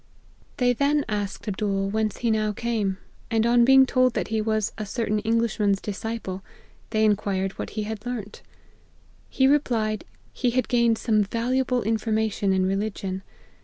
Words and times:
They 0.57 0.73
then 0.73 1.05
asked 1.07 1.43
Adbool 1.47 1.89
APPENDIX. 1.89 1.91
223 1.93 1.93
whence 1.93 2.17
he 2.17 2.31
now 2.31 2.53
came; 2.53 2.97
and 3.29 3.45
on 3.45 3.63
being 3.63 3.85
told 3.85 4.15
that 4.15 4.29
he 4.29 4.41
was 4.41 4.71
a 4.75 4.83
certain 4.83 5.19
Englishman's 5.19 5.79
disciple, 5.79 6.41
they 6.89 7.05
inquired 7.05 7.51
what 7.59 7.69
he 7.77 7.83
had 7.83 8.03
learnt. 8.03 8.41
He 9.29 9.45
replied, 9.45 10.05
he 10.33 10.49
had 10.49 10.67
gained 10.67 10.97
some 10.97 11.21
valuable 11.23 11.83
information 11.83 12.51
in 12.51 12.65
religion. 12.65 13.21